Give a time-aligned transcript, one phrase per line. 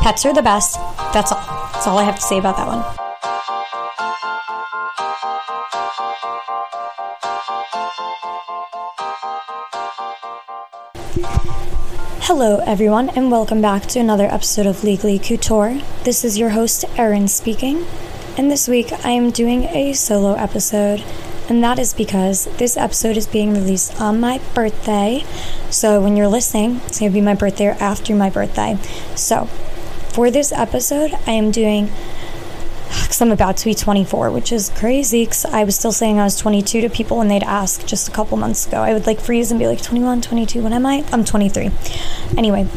[0.00, 0.76] Pets are the best.
[1.12, 1.44] That's all.
[1.74, 2.82] That's all I have to say about that one.
[12.22, 15.82] Hello, everyone, and welcome back to another episode of Legally Couture.
[16.04, 17.84] This is your host, Erin, speaking,
[18.38, 21.04] and this week I am doing a solo episode,
[21.50, 25.26] and that is because this episode is being released on my birthday.
[25.68, 28.78] So, when you're listening, it's going to be my birthday or after my birthday.
[29.14, 29.46] So,
[30.20, 31.86] for this episode, I am doing
[32.88, 36.24] because I'm about to be 24, which is crazy because I was still saying I
[36.24, 38.82] was 22 to people when they'd ask just a couple months ago.
[38.82, 40.62] I would like freeze and be like 21, 22.
[40.62, 41.06] When am I?
[41.10, 41.70] I'm 23.
[42.36, 42.68] Anyway,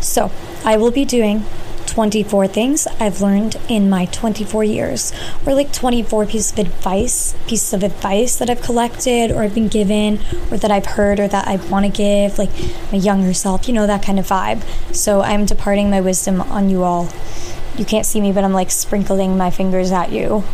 [0.00, 0.32] so
[0.64, 1.44] I will be doing
[1.94, 5.12] 24 things I've learned in my 24 years,
[5.46, 9.68] or like 24 pieces of advice, pieces of advice that I've collected or I've been
[9.68, 10.18] given,
[10.50, 12.50] or that I've heard or that I want to give, like
[12.90, 14.62] my younger self, you know, that kind of vibe.
[14.94, 17.08] So I'm departing my wisdom on you all
[17.76, 20.44] you can't see me, but I'm like sprinkling my fingers at you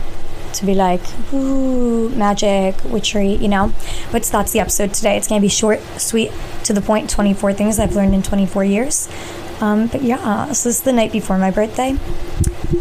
[0.54, 1.00] to be like,
[1.32, 3.72] ooh, magic, witchery, you know?
[4.10, 5.16] But that's the episode today.
[5.16, 6.32] It's going to be short, sweet,
[6.64, 9.08] to the point 24 things I've learned in 24 years.
[9.60, 11.96] Um, but yeah, so this is the night before my birthday.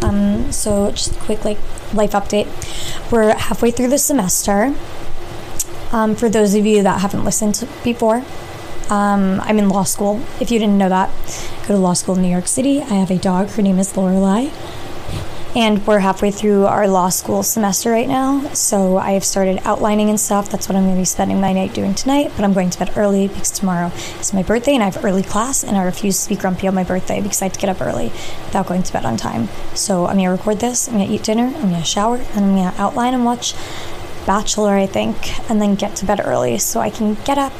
[0.02, 1.58] Um, so just a quick like
[1.94, 2.48] life update.
[3.10, 4.74] We're halfway through the semester.
[5.92, 8.24] Um, for those of you that haven't listened before,
[8.88, 10.20] um, I'm in law school.
[10.40, 11.10] If you didn't know that,
[11.66, 12.80] go to law school in New York City.
[12.80, 13.50] I have a dog.
[13.50, 14.50] Her name is Lorelai.
[15.56, 18.52] And we're halfway through our law school semester right now.
[18.54, 20.48] So I have started outlining and stuff.
[20.48, 22.30] That's what I'm going to be spending my night doing tonight.
[22.36, 25.24] But I'm going to bed early because tomorrow is my birthday and I have early
[25.24, 25.64] class.
[25.64, 27.80] And I refuse to be grumpy on my birthday because I have to get up
[27.80, 28.10] early
[28.44, 29.48] without going to bed on time.
[29.74, 30.86] So I'm going to record this.
[30.86, 31.46] I'm going to eat dinner.
[31.46, 32.16] I'm going to shower.
[32.16, 33.54] And I'm going to outline and watch
[34.26, 35.50] Bachelor, I think.
[35.50, 37.52] And then get to bed early so I can get up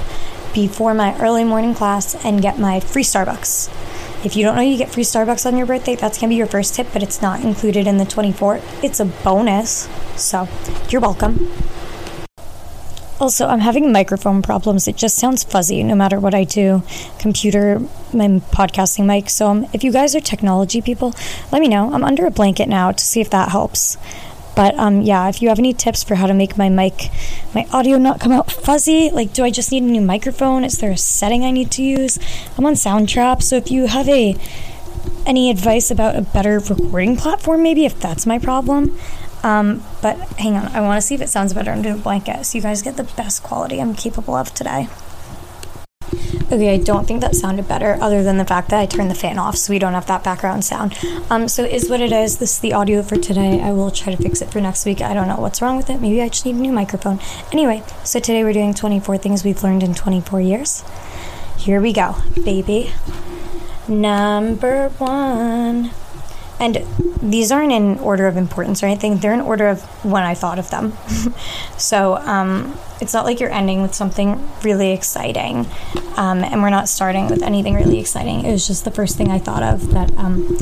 [0.55, 3.90] before my early morning class and get my free Starbucks.
[4.23, 6.37] If you don't know you get free Starbucks on your birthday, that's going to be
[6.37, 8.61] your first tip, but it's not included in the 24.
[8.83, 9.89] It's a bonus.
[10.17, 10.47] So,
[10.91, 11.51] you're welcome.
[13.19, 14.87] Also, I'm having microphone problems.
[14.89, 16.83] It just sounds fuzzy no matter what I do.
[17.19, 17.79] Computer,
[18.13, 19.31] my podcasting mic.
[19.31, 21.15] So, um, if you guys are technology people,
[21.51, 21.91] let me know.
[21.93, 23.97] I'm under a blanket now to see if that helps.
[24.61, 27.09] But um, yeah, if you have any tips for how to make my mic,
[27.55, 30.65] my audio not come out fuzzy, like do I just need a new microphone?
[30.65, 32.19] Is there a setting I need to use?
[32.59, 34.37] I'm on Soundtrap, so if you have a
[35.25, 38.99] any advice about a better recording platform, maybe if that's my problem.
[39.43, 42.45] Um, but hang on, I want to see if it sounds better under the blanket,
[42.45, 44.89] so you guys get the best quality I'm capable of today.
[46.53, 49.15] Okay, I don't think that sounded better, other than the fact that I turned the
[49.15, 50.99] fan off so we don't have that background sound.
[51.31, 52.39] Um, so is what it is.
[52.39, 53.61] This is the audio for today.
[53.61, 55.01] I will try to fix it for next week.
[55.01, 56.01] I don't know what's wrong with it.
[56.01, 57.21] Maybe I just need a new microphone.
[57.53, 60.83] Anyway, so today we're doing 24 things we've learned in 24 years.
[61.57, 62.95] Here we go, baby.
[63.87, 65.93] Number one.
[66.61, 66.85] And
[67.23, 70.59] these aren't in order of importance or anything, they're in order of when I thought
[70.59, 70.93] of them.
[71.79, 75.67] so um, it's not like you're ending with something really exciting.
[76.17, 78.45] Um, and we're not starting with anything really exciting.
[78.45, 80.57] It was just the first thing I thought of that um,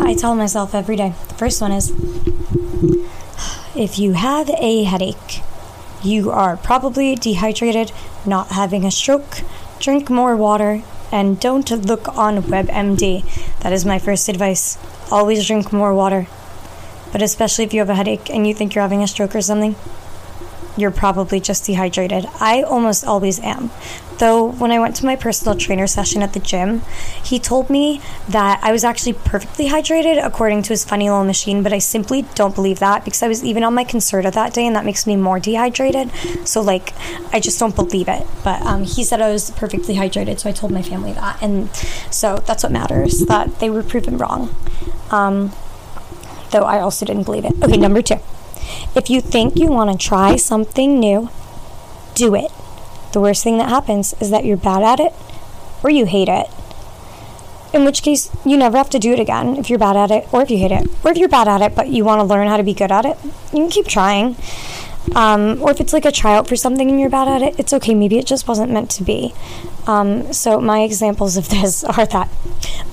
[0.00, 1.14] I tell myself every day.
[1.28, 1.90] The first one is
[3.74, 5.42] if you have a headache,
[6.02, 7.92] you are probably dehydrated,
[8.24, 9.42] not having a stroke,
[9.80, 10.82] drink more water,
[11.12, 13.45] and don't look on WebMD.
[13.60, 14.78] That is my first advice.
[15.10, 16.26] Always drink more water.
[17.12, 19.40] But especially if you have a headache and you think you're having a stroke or
[19.40, 19.76] something,
[20.76, 22.26] you're probably just dehydrated.
[22.40, 23.70] I almost always am.
[24.18, 26.82] Though, when I went to my personal trainer session at the gym,
[27.22, 31.62] he told me that I was actually perfectly hydrated according to his funny little machine,
[31.62, 34.66] but I simply don't believe that because I was even on my Concerta that day
[34.66, 36.10] and that makes me more dehydrated.
[36.46, 36.94] So, like,
[37.32, 38.26] I just don't believe it.
[38.42, 41.42] But um, he said I was perfectly hydrated, so I told my family that.
[41.42, 41.74] And
[42.10, 44.54] so that's what matters, that they were proven wrong.
[45.10, 45.52] Um,
[46.52, 47.52] though I also didn't believe it.
[47.62, 48.18] Okay, number two.
[48.94, 51.28] If you think you want to try something new,
[52.14, 52.50] do it.
[53.16, 55.14] The worst thing that happens is that you're bad at it
[55.82, 56.48] or you hate it.
[57.72, 60.28] In which case, you never have to do it again if you're bad at it
[60.34, 60.86] or if you hate it.
[61.02, 62.92] Or if you're bad at it but you want to learn how to be good
[62.92, 64.36] at it, you can keep trying.
[65.14, 67.72] Um, or if it's like a tryout for something and you're bad at it, it's
[67.72, 67.94] okay.
[67.94, 69.34] Maybe it just wasn't meant to be.
[69.86, 72.28] Um, so my examples of this are that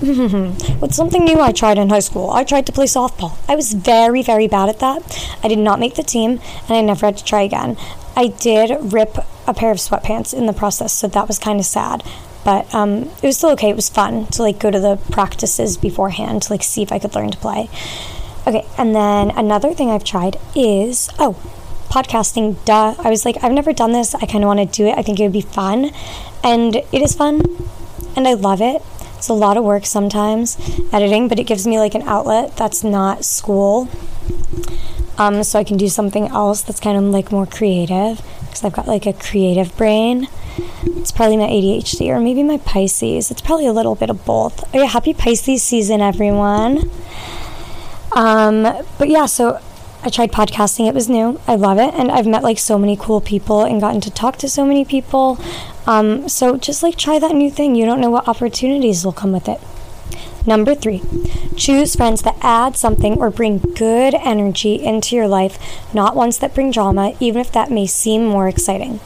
[0.00, 3.36] with something new I tried in high school, I tried to play softball.
[3.48, 5.38] I was very, very bad at that.
[5.42, 7.76] I did not make the team, and I never had to try again.
[8.16, 11.66] I did rip a pair of sweatpants in the process, so that was kind of
[11.66, 12.02] sad.
[12.44, 13.70] But um, it was still okay.
[13.70, 16.98] It was fun to like go to the practices beforehand to like see if I
[16.98, 17.70] could learn to play.
[18.46, 21.36] Okay, and then another thing I've tried is oh
[21.94, 22.96] podcasting, duh.
[22.98, 24.16] I was like, I've never done this.
[24.16, 24.98] I kind of want to do it.
[24.98, 25.92] I think it would be fun.
[26.42, 27.40] And it is fun.
[28.16, 28.82] And I love it.
[29.16, 30.58] It's a lot of work sometimes
[30.92, 33.88] editing, but it gives me like an outlet that's not school.
[35.18, 38.72] Um, so I can do something else that's kind of like more creative because I've
[38.72, 40.26] got like a creative brain.
[40.82, 43.30] It's probably my ADHD or maybe my Pisces.
[43.30, 44.64] It's probably a little bit of both.
[44.74, 46.90] Oh happy Pisces season, everyone.
[48.16, 48.62] Um,
[48.98, 49.60] but yeah, so
[50.06, 50.86] I tried podcasting.
[50.86, 51.40] It was new.
[51.46, 51.94] I love it.
[51.94, 54.84] And I've met like so many cool people and gotten to talk to so many
[54.84, 55.40] people.
[55.86, 57.74] Um, so just like try that new thing.
[57.74, 59.62] You don't know what opportunities will come with it.
[60.46, 61.00] Number three,
[61.56, 65.58] choose friends that add something or bring good energy into your life,
[65.94, 69.00] not ones that bring drama, even if that may seem more exciting.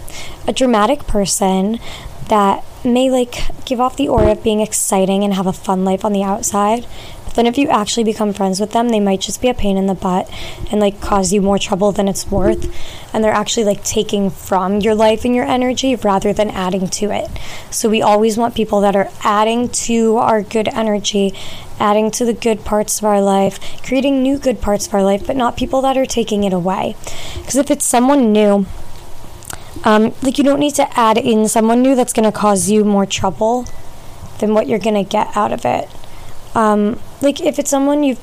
[0.48, 1.78] A dramatic person
[2.26, 6.04] that may like give off the aura of being exciting and have a fun life
[6.04, 6.86] on the outside
[7.34, 9.86] then if you actually become friends with them, they might just be a pain in
[9.86, 10.30] the butt
[10.70, 12.74] and like cause you more trouble than it's worth.
[13.12, 17.10] And they're actually like taking from your life and your energy rather than adding to
[17.10, 17.28] it.
[17.70, 21.34] So we always want people that are adding to our good energy,
[21.78, 25.26] adding to the good parts of our life, creating new good parts of our life,
[25.26, 26.96] but not people that are taking it away.
[27.34, 28.66] Because if it's someone new,
[29.84, 32.84] um, like you don't need to add in someone new that's going to cause you
[32.84, 33.66] more trouble
[34.38, 35.88] than what you're going to get out of it.
[36.54, 38.20] Um, like if it's someone you've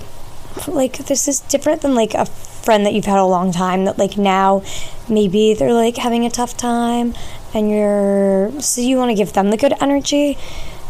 [0.67, 3.97] like this is different than like a friend that you've had a long time that
[3.97, 4.63] like now
[5.09, 7.13] maybe they're like having a tough time
[7.53, 10.37] and you're so you want to give them the good energy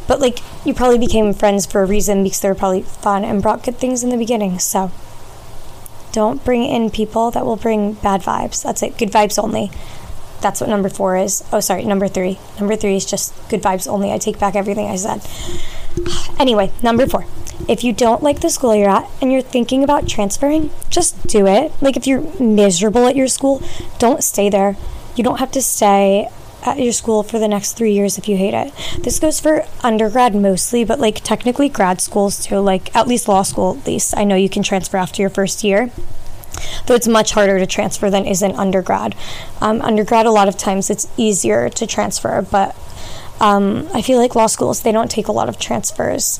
[0.07, 3.41] but like you probably became friends for a reason because they were probably fun and
[3.41, 4.91] brought good things in the beginning so.
[6.15, 8.63] Don't bring in people that will bring bad vibes.
[8.63, 8.97] That's it.
[8.97, 9.69] Good vibes only.
[10.39, 11.43] That's what number four is.
[11.51, 11.83] Oh sorry.
[11.83, 12.39] Number three.
[12.57, 14.13] Number three is just good vibes only.
[14.13, 15.19] I take back everything i said
[16.39, 17.25] Anyway, number four.
[17.67, 21.47] If you don't like the school you're at and you're thinking about transferring, just do
[21.47, 21.71] it.
[21.81, 23.63] Like if you're miserable at your school,
[23.97, 24.75] don't stay there.
[25.15, 26.29] You don't have to stay
[26.65, 28.73] at your school for the next three years if you hate it.
[28.99, 33.43] This goes for undergrad mostly, but like technically grad schools too, like at least law
[33.43, 34.17] school, at least.
[34.17, 35.91] I know you can transfer after your first year.
[36.85, 39.15] Though it's much harder to transfer than is an undergrad.
[39.61, 42.75] Um, undergrad, a lot of times it's easier to transfer, but
[43.39, 46.39] um, I feel like law schools they don't take a lot of transfers.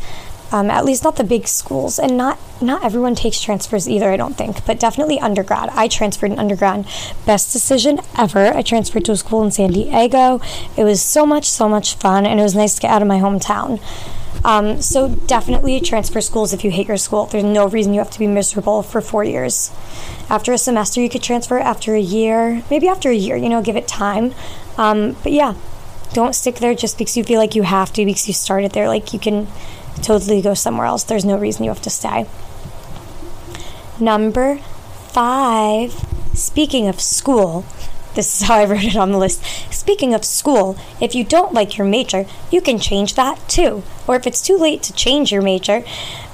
[0.52, 4.12] Um, at least not the big schools, and not not everyone takes transfers either.
[4.12, 5.70] I don't think, but definitely undergrad.
[5.74, 6.86] I transferred in undergrad,
[7.26, 8.56] best decision ever.
[8.56, 10.40] I transferred to a school in San Diego.
[10.78, 13.08] It was so much, so much fun, and it was nice to get out of
[13.08, 13.82] my hometown.
[14.46, 17.26] Um, so definitely transfer schools if you hate your school.
[17.26, 19.72] There's no reason you have to be miserable for four years.
[20.30, 21.58] After a semester, you could transfer.
[21.58, 24.36] After a year, maybe after a year, you know, give it time.
[24.78, 25.56] Um, but yeah,
[26.16, 28.88] don't stick there just because you feel like you have to because you started there.
[28.88, 29.48] Like you can
[30.02, 31.04] totally go somewhere else.
[31.04, 32.26] There's no reason you have to stay.
[34.00, 34.58] Number
[35.10, 35.92] five,
[36.34, 37.66] speaking of school,
[38.16, 39.44] this is how I wrote it on the list.
[39.74, 43.84] Speaking of school, if you don't like your major, you can change that too.
[44.08, 45.84] Or if it's too late to change your major,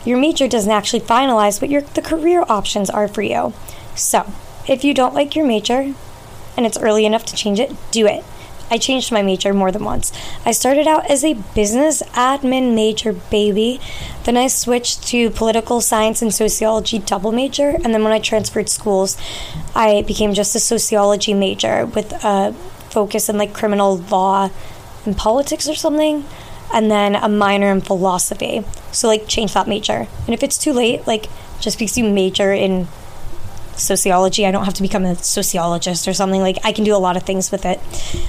[0.05, 3.53] your major doesn't actually finalize what your the career options are for you.
[3.95, 4.31] So,
[4.67, 5.95] if you don't like your major
[6.55, 8.23] and it's early enough to change it, do it.
[8.71, 10.13] I changed my major more than once.
[10.45, 13.81] I started out as a business admin major, baby.
[14.23, 17.71] Then I switched to political science and sociology double major.
[17.83, 19.17] And then when I transferred schools,
[19.75, 22.53] I became just a sociology major with a
[22.89, 24.49] focus in like criminal law
[25.05, 26.23] and politics or something.
[26.73, 28.63] And then a minor in philosophy.
[28.93, 30.07] So, like, change that major.
[30.25, 31.27] And if it's too late, like,
[31.59, 32.87] just because you major in
[33.75, 34.45] sociology.
[34.45, 36.41] I don't have to become a sociologist or something.
[36.41, 37.79] Like I can do a lot of things with it.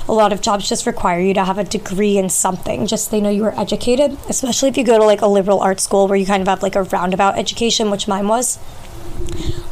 [0.08, 2.86] A lot of jobs just require you to have a degree in something.
[2.86, 5.82] Just they know you are educated, especially if you go to like a liberal arts
[5.82, 8.58] school where you kind of have like a roundabout education, which mine was.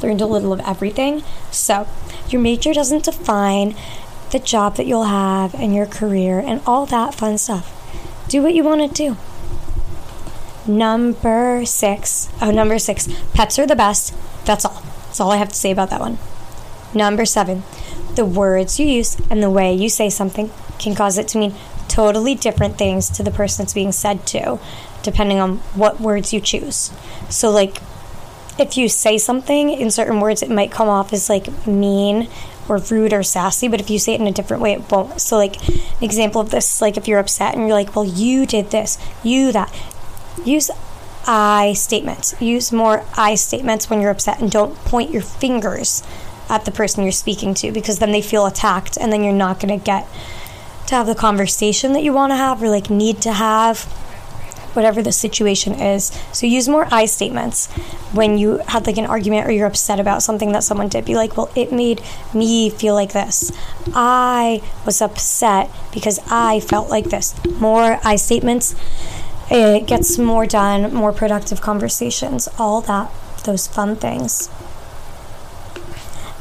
[0.02, 1.22] Learned a little of everything.
[1.50, 1.86] So,
[2.28, 3.74] your major doesn't define
[4.30, 7.76] the job that you'll have and your career and all that fun stuff.
[8.28, 9.16] Do what you want to do.
[10.70, 12.28] Number six.
[12.40, 13.08] Oh, number six.
[13.34, 14.14] Pets are the best.
[14.44, 14.82] That's all.
[15.10, 16.18] That's all I have to say about that one.
[16.94, 17.64] Number seven,
[18.14, 21.56] the words you use and the way you say something can cause it to mean
[21.88, 24.60] totally different things to the person it's being said to,
[25.02, 26.92] depending on what words you choose.
[27.28, 27.82] So, like,
[28.56, 32.28] if you say something in certain words, it might come off as like mean
[32.68, 35.20] or rude or sassy, but if you say it in a different way, it won't.
[35.20, 38.46] So, like, an example of this, like, if you're upset and you're like, well, you
[38.46, 39.74] did this, you that,
[40.44, 40.70] use
[41.26, 42.40] I statements.
[42.40, 46.02] Use more I statements when you're upset and don't point your fingers
[46.48, 49.60] at the person you're speaking to because then they feel attacked and then you're not
[49.60, 50.06] going to get
[50.88, 53.84] to have the conversation that you want to have or like need to have
[54.74, 56.06] whatever the situation is.
[56.32, 57.70] So use more I statements
[58.12, 61.04] when you had like an argument or you're upset about something that someone did.
[61.04, 62.02] Be like, well, it made
[62.34, 63.52] me feel like this.
[63.94, 67.34] I was upset because I felt like this.
[67.60, 68.74] More I statements
[69.50, 73.10] it gets more done, more productive conversations, all that,
[73.44, 74.48] those fun things.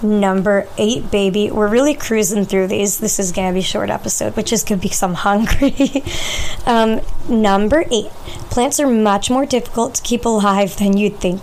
[0.02, 1.52] Number eight, baby.
[1.52, 3.00] We're really cruising through these.
[3.00, 6.04] This is gonna be a short episode, which is good because I'm hungry.
[6.66, 8.10] um, number eight,
[8.50, 11.42] plants are much more difficult to keep alive than you'd think.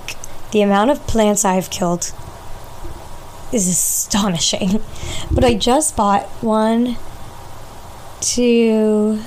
[0.52, 2.12] The amount of plants I've killed
[3.52, 4.80] is astonishing.
[5.30, 6.96] But I just bought one,
[8.20, 9.20] two,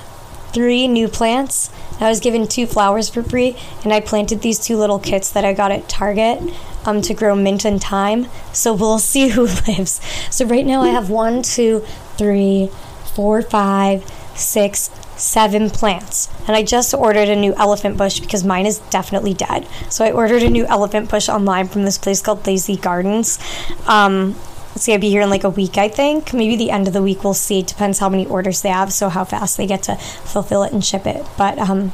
[0.52, 1.70] three new plants.
[2.00, 5.44] I was given two flowers for free, and I planted these two little kits that
[5.44, 6.42] I got at Target
[6.84, 8.26] um, to grow mint and thyme.
[8.52, 10.00] So we'll see who lives.
[10.30, 11.84] So right now I have one, two,
[12.16, 12.70] three,
[13.14, 14.04] four, five,
[14.34, 16.28] six, seven plants.
[16.46, 19.66] And I just ordered a new elephant bush because mine is definitely dead.
[19.90, 23.38] So I ordered a new elephant bush online from this place called Lazy Gardens.
[23.86, 24.36] Um,
[24.70, 26.32] let's see, I'll be here in like a week, I think.
[26.32, 27.62] Maybe the end of the week, we'll see.
[27.62, 30.84] Depends how many orders they have, so how fast they get to fulfill it and
[30.84, 31.26] ship it.
[31.36, 31.92] But um,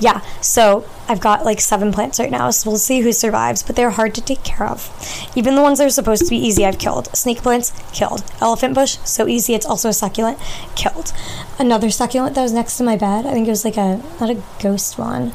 [0.00, 3.76] yeah, so I've got like seven plants right now, so we'll see who survives, but
[3.76, 4.90] they're hard to take care of.
[5.34, 7.14] Even the ones that are supposed to be easy, I've killed.
[7.16, 8.22] Snake plants, killed.
[8.40, 10.38] Elephant bush, so easy, it's also a succulent,
[10.76, 11.12] killed.
[11.58, 14.30] Another succulent that was next to my bed, I think it was like a, not
[14.30, 15.32] a ghost one.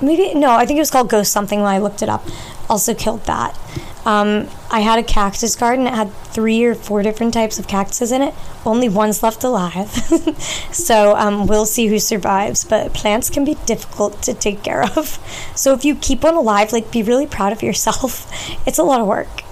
[0.00, 2.26] Maybe, no, I think it was called ghost something when I looked it up.
[2.68, 3.56] Also killed that.
[4.06, 5.88] Um, I had a cactus garden.
[5.88, 8.32] It had three or four different types of cactuses in it.
[8.64, 9.90] Only one's left alive.
[10.72, 12.64] so um, we'll see who survives.
[12.64, 15.18] But plants can be difficult to take care of.
[15.56, 18.32] So if you keep one alive, like be really proud of yourself.
[18.66, 19.42] It's a lot of work.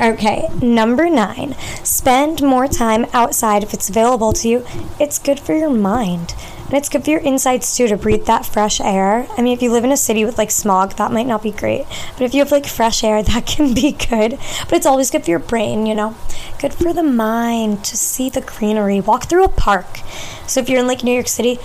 [0.00, 1.54] Okay, number nine,
[1.84, 4.66] spend more time outside if it's available to you.
[4.98, 6.34] It's good for your mind.
[6.72, 9.26] And it's good for your insides too to breathe that fresh air.
[9.36, 11.50] I mean, if you live in a city with like smog, that might not be
[11.50, 11.84] great.
[12.14, 14.38] But if you have like fresh air, that can be good.
[14.62, 16.16] But it's always good for your brain, you know?
[16.58, 19.02] Good for the mind to see the greenery.
[19.02, 19.98] Walk through a park.
[20.46, 21.58] So if you're in like New York City,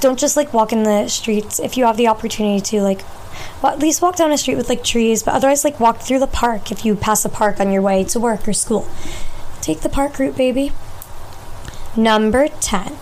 [0.00, 1.58] don't just like walk in the streets.
[1.58, 3.00] If you have the opportunity to, like,
[3.62, 6.18] well, at least walk down a street with like trees, but otherwise, like, walk through
[6.18, 8.86] the park if you pass a park on your way to work or school.
[9.62, 10.72] Take the park route, baby.
[11.96, 12.98] Number 10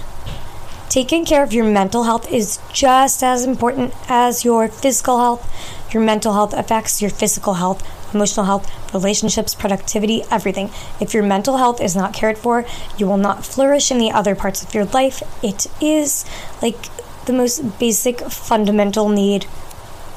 [0.90, 5.94] taking care of your mental health is just as important as your physical health.
[5.94, 7.80] Your mental health affects your physical health,
[8.12, 10.68] emotional health, relationships, productivity, everything.
[11.00, 12.66] If your mental health is not cared for,
[12.98, 15.22] you will not flourish in the other parts of your life.
[15.44, 16.24] It is
[16.60, 16.88] like
[17.26, 19.46] the most basic fundamental need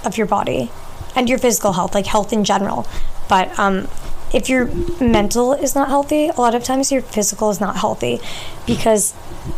[0.03, 0.71] of your body
[1.15, 2.87] and your physical health, like health in general.
[3.29, 3.87] But um,
[4.33, 4.65] if your
[4.99, 8.19] mental is not healthy, a lot of times your physical is not healthy
[8.65, 9.13] because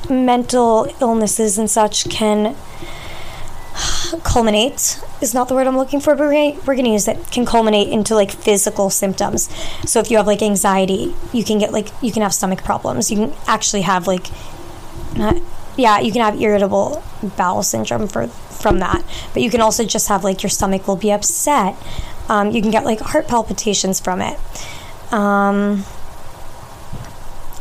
[0.10, 2.56] mental illnesses and such can
[4.24, 7.32] culminate is not the word I'm looking for, but we're gonna, we're gonna use it.
[7.32, 9.50] Can culminate into like physical symptoms.
[9.90, 13.12] So if you have like anxiety, you can get like you can have stomach problems.
[13.12, 14.28] You can actually have like,
[15.16, 15.38] not,
[15.78, 17.04] yeah, you can have irritable
[17.38, 19.04] bowel syndrome for from that.
[19.34, 21.76] But you can also just have like your stomach will be upset.
[22.30, 24.40] Um, you can get like heart palpitations from it.
[25.12, 25.86] Um,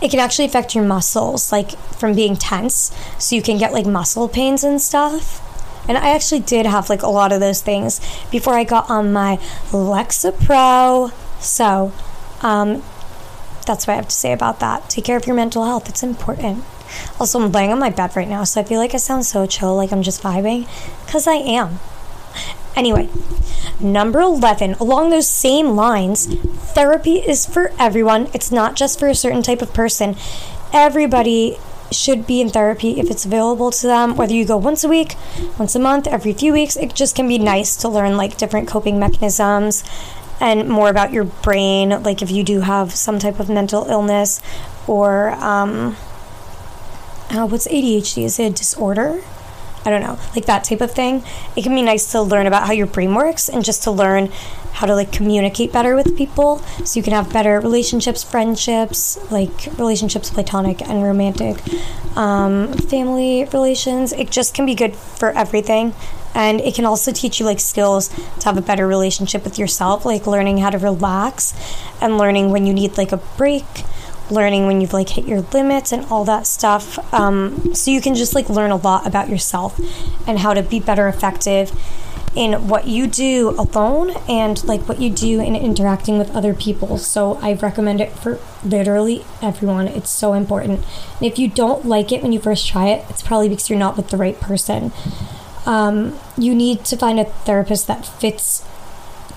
[0.00, 2.92] it can actually affect your muscles, like from being tense.
[3.18, 5.40] So you can get like muscle pains and stuff.
[5.88, 9.12] And I actually did have like a lot of those things before I got on
[9.12, 9.36] my
[9.70, 11.12] Lexapro.
[11.40, 11.92] So,
[12.42, 12.82] um,
[13.66, 14.88] that's what I have to say about that.
[14.88, 16.64] Take care of your mental health, it's important.
[17.18, 19.46] Also, I'm laying on my bed right now, so I feel like I sound so
[19.46, 20.68] chill, like I'm just vibing,
[21.04, 21.80] because I am.
[22.76, 23.08] Anyway,
[23.80, 26.26] number 11, along those same lines,
[26.74, 28.28] therapy is for everyone.
[28.34, 30.16] It's not just for a certain type of person.
[30.72, 31.56] Everybody
[31.92, 35.14] should be in therapy if it's available to them, whether you go once a week,
[35.58, 36.76] once a month, every few weeks.
[36.76, 39.84] It just can be nice to learn like different coping mechanisms
[40.40, 44.40] and more about your brain, like if you do have some type of mental illness
[44.86, 45.96] or um,
[47.30, 48.24] uh, what's ADHD?
[48.24, 49.22] Is it a disorder?
[49.84, 51.22] I don't know, like that type of thing.
[51.56, 54.30] It can be nice to learn about how your brain works and just to learn
[54.72, 59.68] how to like communicate better with people so you can have better relationships, friendships, like
[59.78, 61.56] relationships, platonic and romantic,
[62.16, 64.12] um, family relations.
[64.12, 65.94] It just can be good for everything.
[66.34, 70.04] And it can also teach you like skills to have a better relationship with yourself,
[70.04, 71.54] like learning how to relax
[72.00, 73.64] and learning when you need like a break
[74.30, 76.98] learning when you've like hit your limits and all that stuff.
[77.12, 79.78] Um, so you can just like learn a lot about yourself
[80.26, 81.72] and how to be better effective
[82.34, 86.98] in what you do alone and like what you do in interacting with other people.
[86.98, 89.86] So I recommend it for literally everyone.
[89.86, 90.84] It's so important.
[91.20, 93.78] And if you don't like it when you first try it, it's probably because you're
[93.78, 94.92] not with the right person.
[95.64, 98.66] Um, you need to find a therapist that fits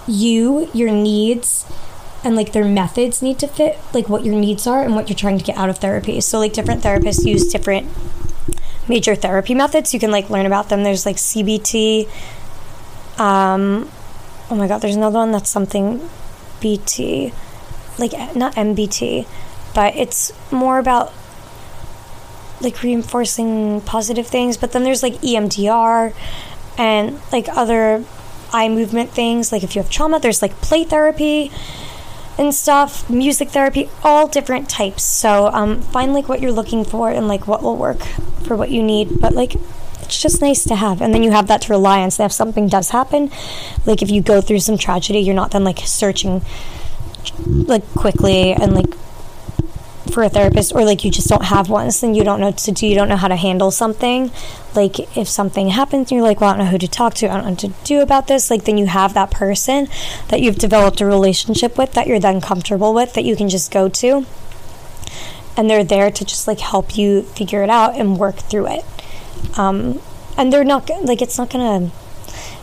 [0.07, 1.65] you, your needs,
[2.23, 5.15] and like their methods need to fit like what your needs are and what you're
[5.15, 6.19] trying to get out of therapy.
[6.21, 7.87] So like different therapists use different
[8.87, 9.93] major therapy methods.
[9.93, 10.83] You can like learn about them.
[10.83, 12.07] There's like CBT.
[13.19, 13.89] Um,
[14.49, 16.09] oh my god, there's another one that's something
[16.61, 17.33] BT,
[17.97, 19.27] like not MBT,
[19.73, 21.13] but it's more about
[22.61, 24.57] like reinforcing positive things.
[24.57, 26.13] But then there's like EMDR
[26.77, 28.03] and like other
[28.53, 29.51] eye movement things.
[29.51, 31.51] Like if you have trauma, there's like play therapy
[32.37, 35.03] and stuff, music therapy, all different types.
[35.03, 38.01] So um, find like what you're looking for and like what will work
[38.45, 39.19] for what you need.
[39.19, 39.55] But like
[40.01, 41.01] it's just nice to have.
[41.01, 42.11] And then you have that to rely on.
[42.11, 43.31] So if something does happen,
[43.85, 46.41] like if you go through some tragedy, you're not then like searching
[47.45, 48.93] like quickly and like
[50.07, 52.47] for a therapist or like you just don't have one so then you don't know
[52.47, 54.31] what to do you don't know how to handle something.
[54.75, 57.29] Like if something happens and you're like well i don't know who to talk to
[57.29, 59.87] i don't know what to do about this like then you have that person
[60.27, 63.71] that you've developed a relationship with that you're then comfortable with that you can just
[63.71, 64.25] go to
[65.57, 68.85] and they're there to just like help you figure it out and work through it.
[69.57, 69.99] Um,
[70.37, 71.91] and they're not like it's not gonna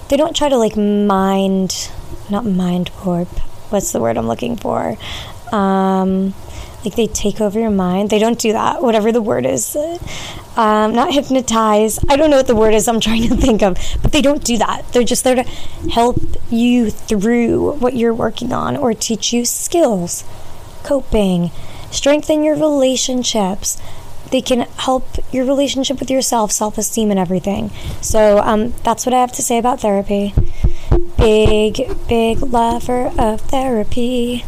[0.08, 1.90] they don't try to like mind
[2.30, 3.28] not mind warp
[3.70, 4.96] what's the word i'm looking for
[5.54, 6.34] um,
[6.84, 8.10] like they take over your mind.
[8.10, 9.76] They don't do that, whatever the word is.
[10.56, 11.98] Um, not hypnotize.
[12.08, 14.44] I don't know what the word is I'm trying to think of, but they don't
[14.44, 14.92] do that.
[14.92, 15.44] They're just there to
[15.90, 16.20] help
[16.50, 20.24] you through what you're working on or teach you skills,
[20.82, 21.50] coping,
[21.90, 23.80] strengthen your relationships.
[24.30, 27.70] They can help your relationship with yourself, self esteem, and everything.
[28.00, 30.34] So um, that's what I have to say about therapy.
[31.16, 34.44] Big, big lover of therapy.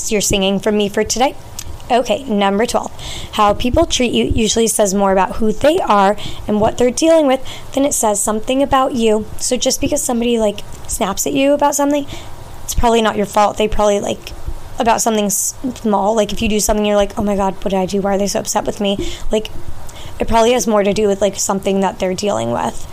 [0.00, 1.34] It's your singing from me for today.
[1.90, 2.92] Okay, number 12.
[3.32, 7.26] How people treat you usually says more about who they are and what they're dealing
[7.26, 9.26] with than it says something about you.
[9.38, 12.06] So just because somebody like snaps at you about something,
[12.62, 13.56] it's probably not your fault.
[13.56, 14.32] They probably like
[14.78, 16.14] about something small.
[16.14, 18.02] Like if you do something you're like, "Oh my god, what did I do?
[18.02, 18.98] Why are they so upset with me?"
[19.32, 19.50] Like
[20.20, 22.84] it probably has more to do with like something that they're dealing with.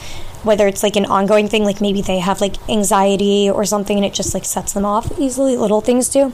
[0.44, 4.06] Whether it's like an ongoing thing, like maybe they have like anxiety or something and
[4.06, 6.34] it just like sets them off easily, little things do.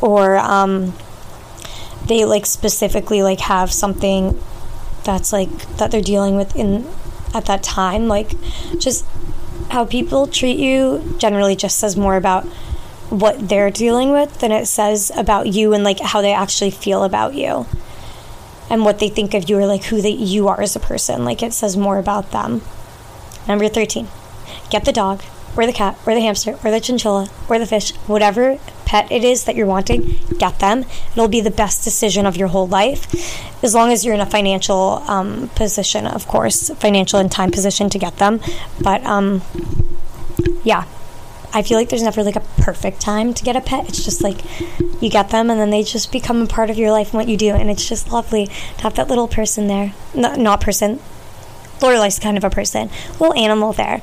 [0.00, 0.94] Or um
[2.06, 4.40] they like specifically like have something
[5.04, 6.86] that's like that they're dealing with in
[7.34, 8.32] at that time like
[8.78, 9.04] just
[9.70, 12.44] how people treat you generally just says more about
[13.10, 17.04] what they're dealing with than it says about you and like how they actually feel
[17.04, 17.66] about you
[18.68, 21.24] and what they think of you or like who that you are as a person.
[21.24, 22.62] Like it says more about them.
[23.46, 24.08] Number 13
[24.70, 25.22] get the dog
[25.56, 29.24] or the cat or the hamster or the chinchilla or the fish whatever pet it
[29.24, 30.84] is that you're wanting, get them.
[31.12, 33.12] It'll be the best decision of your whole life,
[33.62, 37.90] as long as you're in a financial um, position, of course, financial and time position
[37.90, 38.40] to get them.
[38.80, 39.42] But um,
[40.64, 40.84] yeah,
[41.52, 43.88] I feel like there's never like a perfect time to get a pet.
[43.88, 44.38] It's just like
[45.00, 47.28] you get them and then they just become a part of your life and what
[47.28, 47.50] you do.
[47.50, 49.94] And it's just lovely to have that little person there.
[50.14, 51.00] No, not person,
[51.80, 54.02] Lorelai's kind of a person, little animal there.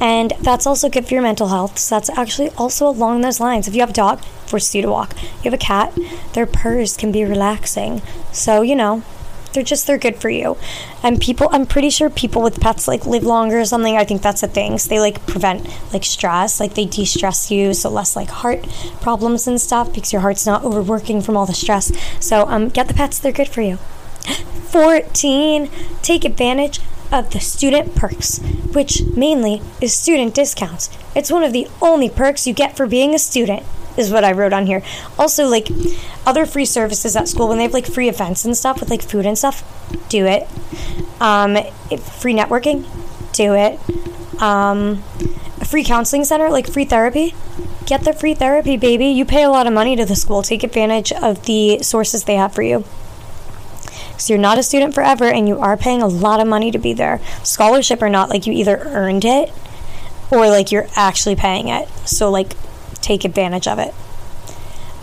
[0.00, 1.78] And that's also good for your mental health.
[1.78, 3.66] So that's actually also along those lines.
[3.66, 5.14] If you have a dog, forces you to walk.
[5.20, 5.98] You have a cat,
[6.32, 8.02] their purrs can be relaxing.
[8.32, 9.02] So, you know,
[9.54, 10.56] they're just they're good for you.
[11.02, 13.96] And people I'm pretty sure people with pets like live longer or something.
[13.96, 14.78] I think that's a thing.
[14.78, 18.66] So they like prevent like stress, like they de-stress you, so less like heart
[19.00, 21.92] problems and stuff because your heart's not overworking from all the stress.
[22.20, 23.76] So um get the pets, they're good for you.
[24.70, 25.70] 14.
[26.02, 26.80] Take advantage
[27.14, 28.38] of the student perks,
[28.72, 30.90] which mainly is student discounts.
[31.14, 33.62] It's one of the only perks you get for being a student,
[33.96, 34.82] is what I wrote on here.
[35.16, 35.68] Also, like
[36.26, 39.02] other free services at school, when they have like free events and stuff with like
[39.02, 39.62] food and stuff,
[40.08, 40.48] do it.
[41.20, 41.56] Um,
[42.20, 42.84] free networking,
[43.32, 43.78] do it.
[44.42, 45.04] Um,
[45.60, 47.34] a free counseling center, like free therapy,
[47.86, 49.06] get the free therapy, baby.
[49.06, 50.42] You pay a lot of money to the school.
[50.42, 52.84] Take advantage of the sources they have for you.
[54.16, 56.78] So you're not a student forever and you are paying a lot of money to
[56.78, 57.20] be there.
[57.42, 59.52] Scholarship or not, like you either earned it
[60.30, 61.88] or like you're actually paying it.
[62.06, 62.54] So like
[63.00, 63.94] take advantage of it.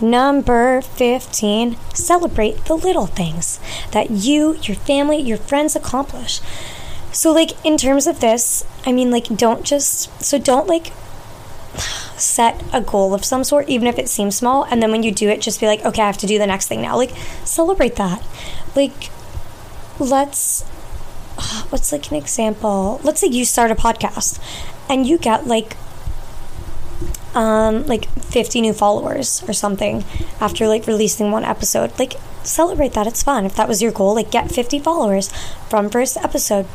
[0.02, 3.60] Number 15, celebrate the little things
[3.92, 6.40] that you, your family, your friends accomplish.
[7.12, 10.92] So, like, in terms of this, I mean, like, don't just, so don't like
[12.16, 14.64] set a goal of some sort, even if it seems small.
[14.64, 16.46] And then when you do it, just be like, okay, I have to do the
[16.46, 16.96] next thing now.
[16.96, 17.10] Like,
[17.44, 18.22] celebrate that.
[18.74, 19.10] Like,
[19.98, 20.62] let's,
[21.70, 23.00] what's like an example?
[23.02, 24.40] Let's say you start a podcast
[24.88, 25.76] and you get like,
[27.34, 30.04] um, like 50 new followers or something
[30.40, 31.98] after like releasing one episode.
[31.98, 33.06] Like, celebrate that.
[33.06, 33.46] It's fun.
[33.46, 35.32] If that was your goal, like, get 50 followers
[35.68, 36.66] from first episode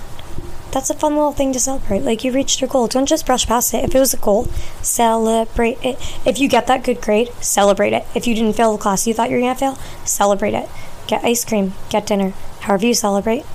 [0.71, 2.01] that's a fun little thing to celebrate.
[2.01, 2.87] Like you reached your goal.
[2.87, 3.83] Don't just brush past it.
[3.83, 4.45] If it was a goal,
[4.81, 5.97] celebrate it.
[6.25, 8.05] If you get that good grade, celebrate it.
[8.15, 10.69] If you didn't fail the class you thought you were gonna fail, celebrate it.
[11.07, 13.45] Get ice cream, get dinner, however you celebrate.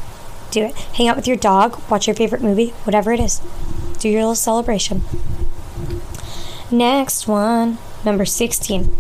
[0.53, 0.75] do it.
[0.75, 3.41] Hang out with your dog, watch your favorite movie, whatever it is.
[3.99, 5.03] Do your little celebration.
[6.71, 8.95] Next one, number 16.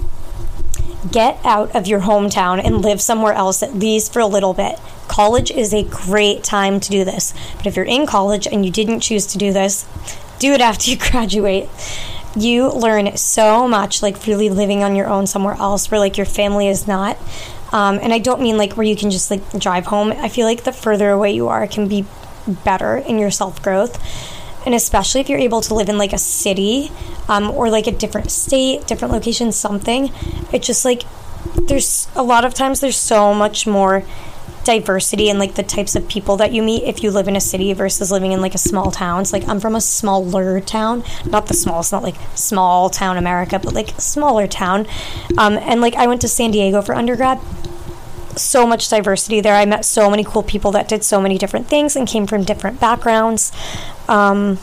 [1.11, 4.79] Get out of your hometown and live somewhere else, at least for a little bit.
[5.12, 7.35] College is a great time to do this.
[7.59, 9.87] But if you're in college and you didn't choose to do this,
[10.38, 11.68] do it after you graduate.
[12.35, 16.25] You learn so much, like really living on your own somewhere else where like your
[16.25, 17.18] family is not.
[17.72, 20.12] Um, and I don't mean like where you can just like drive home.
[20.12, 22.07] I feel like the further away you are can be
[22.64, 24.01] better in your self growth.
[24.64, 26.90] And especially if you're able to live in like a city
[27.29, 30.11] um, or like a different state, different location, something,
[30.55, 31.03] it just like
[31.64, 34.05] there's a lot of times there's so much more
[34.64, 37.40] diversity and like the types of people that you meet if you live in a
[37.40, 39.22] city versus living in like a small town.
[39.22, 43.59] It's like I'm from a smaller town, not the smallest, not like small town America,
[43.59, 44.87] but like smaller town.
[45.38, 47.40] Um, and like I went to San Diego for undergrad.
[48.37, 49.55] So much diversity there.
[49.55, 52.44] I met so many cool people that did so many different things and came from
[52.44, 53.53] different backgrounds.
[54.09, 54.59] Um,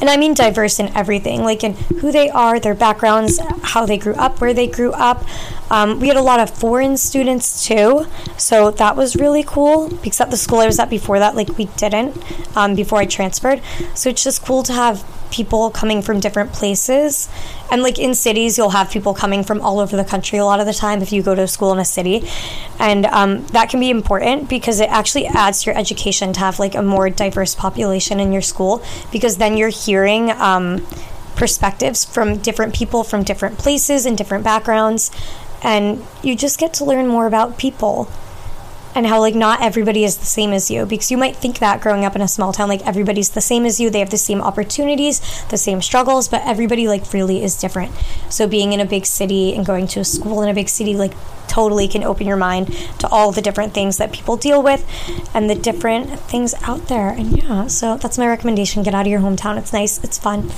[0.00, 3.98] and I mean diverse in everything, like in who they are, their backgrounds, how they
[3.98, 5.24] grew up, where they grew up.
[5.70, 9.88] Um, we had a lot of foreign students too, so that was really cool.
[9.88, 12.16] Because at the school I was at before that, like we didn't
[12.56, 13.62] um, before I transferred.
[13.94, 17.28] So it's just cool to have people coming from different places.
[17.70, 20.60] And like in cities, you'll have people coming from all over the country a lot
[20.60, 22.28] of the time if you go to school in a city.
[22.78, 26.58] And um, that can be important because it actually adds to your education to have
[26.58, 30.30] like a more diverse population in your school because then you're hearing.
[30.30, 30.86] Um,
[31.34, 35.10] perspectives from different people from different places and different backgrounds
[35.62, 38.06] and you just get to learn more about people
[38.94, 40.86] and how like not everybody is the same as you.
[40.86, 43.64] Because you might think that growing up in a small town like everybody's the same
[43.64, 43.90] as you.
[43.90, 47.92] They have the same opportunities the same struggles but everybody like really is different.
[48.28, 50.94] So being in a big city and going to a school in a big city
[50.94, 51.12] like
[51.48, 54.86] totally can open your mind to all the different things that people deal with
[55.34, 57.10] and the different things out there.
[57.10, 58.82] And yeah so that's my recommendation.
[58.82, 59.58] Get out of your hometown.
[59.58, 60.02] It's nice.
[60.04, 60.50] It's fun.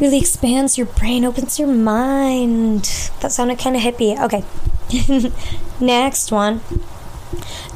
[0.00, 2.84] Really expands your brain opens your mind.
[3.20, 4.18] That sounded kind of hippie.
[4.20, 4.44] Okay.
[5.80, 6.60] Next one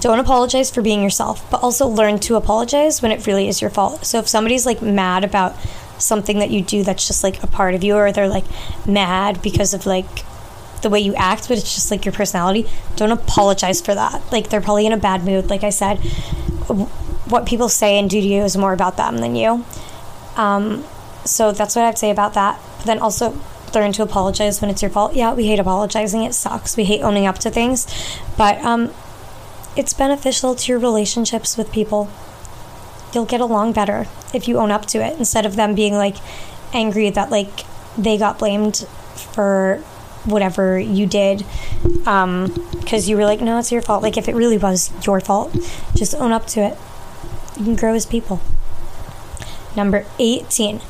[0.01, 3.71] don't apologize for being yourself, but also learn to apologize when it really is your
[3.71, 4.05] fault.
[4.05, 5.57] So if somebody's like mad about
[5.99, 8.45] something that you do that's just like a part of you, or they're like
[8.87, 10.25] mad because of like
[10.83, 14.23] the way you act, but it's just like your personality, don't apologize for that.
[14.31, 15.51] Like they're probably in a bad mood.
[15.51, 15.97] Like I said,
[17.29, 19.65] what people say and do to you is more about them than you.
[20.37, 20.85] Um,
[21.25, 22.61] so that's what I'd say about that.
[22.79, 23.39] But then also
[23.75, 25.15] learn to apologize when it's your fault.
[25.15, 26.23] Yeah, we hate apologizing.
[26.23, 26.77] It sucks.
[26.77, 27.87] We hate owning up to things.
[28.37, 28.95] But um,
[29.79, 32.11] it's beneficial to your relationships with people.
[33.15, 36.17] You'll get along better if you own up to it instead of them being like
[36.75, 37.65] angry that like
[37.97, 38.87] they got blamed
[39.33, 39.77] for
[40.25, 41.45] whatever you did
[41.83, 42.53] because um,
[42.89, 44.03] you were like, no, it's your fault.
[44.03, 45.57] Like, if it really was your fault,
[45.95, 46.77] just own up to it.
[47.57, 48.41] You can grow as people.
[49.77, 50.81] Number 18.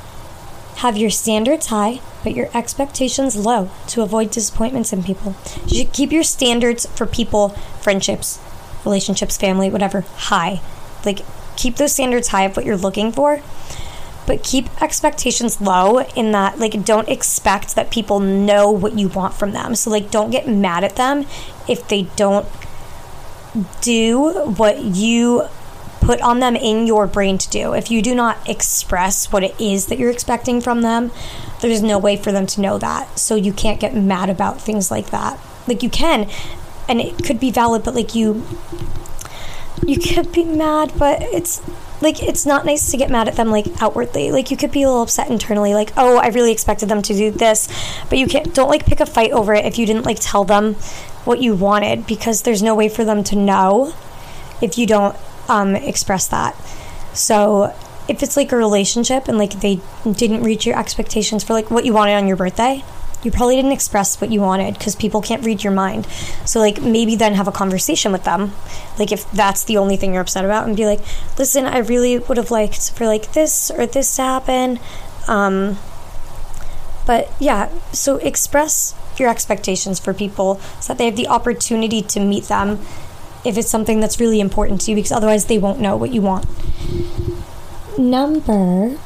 [0.76, 5.34] Have your standards high, but your expectations low to avoid disappointments in people.
[5.66, 8.38] You should keep your standards for people, friendships,
[8.84, 10.60] relationships, family, whatever, high.
[11.04, 11.20] Like,
[11.56, 13.42] keep those standards high of what you're looking for,
[14.26, 19.34] but keep expectations low in that, like, don't expect that people know what you want
[19.34, 19.74] from them.
[19.74, 21.26] So, like, don't get mad at them
[21.68, 22.46] if they don't
[23.80, 25.48] do what you
[26.00, 27.74] put on them in your brain to do.
[27.74, 31.10] If you do not express what it is that you're expecting from them,
[31.60, 33.18] there's no way for them to know that.
[33.18, 35.38] So you can't get mad about things like that.
[35.66, 36.30] Like you can,
[36.88, 38.44] and it could be valid but like you
[39.86, 41.62] you could be mad but it's
[42.00, 44.30] like it's not nice to get mad at them like outwardly.
[44.30, 47.14] Like you could be a little upset internally like oh i really expected them to
[47.14, 47.68] do this
[48.08, 50.44] but you can't don't like pick a fight over it if you didn't like tell
[50.44, 50.74] them
[51.24, 53.92] what you wanted because there's no way for them to know
[54.62, 55.16] if you don't
[55.48, 56.54] um, express that.
[57.14, 57.74] So
[58.08, 61.84] if it's like a relationship and like they didn't reach your expectations for like what
[61.84, 62.82] you wanted on your birthday
[63.24, 66.06] you probably didn't express what you wanted because people can't read your mind.
[66.44, 68.52] So, like, maybe then have a conversation with them.
[68.98, 71.00] Like, if that's the only thing you're upset about, and be like,
[71.38, 74.78] listen, I really would have liked for like this or this to happen.
[75.26, 75.78] Um,
[77.06, 82.20] but yeah, so express your expectations for people so that they have the opportunity to
[82.20, 82.80] meet them
[83.44, 86.20] if it's something that's really important to you, because otherwise they won't know what you
[86.20, 86.46] want.
[87.98, 88.98] Number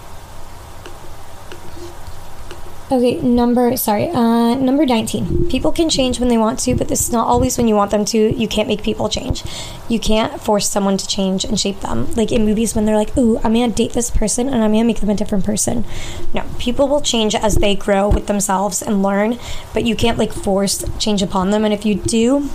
[2.92, 5.48] Okay, number sorry, uh, number nineteen.
[5.48, 7.90] People can change when they want to, but this is not always when you want
[7.90, 8.18] them to.
[8.18, 9.42] You can't make people change.
[9.88, 12.12] You can't force someone to change and shape them.
[12.16, 14.84] Like in movies, when they're like, "Ooh, I'm gonna date this person and I'm gonna
[14.84, 15.86] make them a different person."
[16.34, 19.38] No, people will change as they grow with themselves and learn,
[19.72, 21.64] but you can't like force change upon them.
[21.64, 22.50] And if you do,